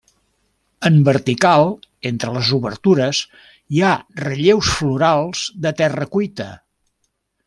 [0.87, 1.67] En vertical,
[2.11, 3.21] entre les obertures,
[3.75, 3.93] hi ha
[4.25, 6.49] relleus florals de terra cuita.